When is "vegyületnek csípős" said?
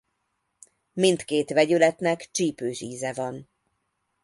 1.49-2.81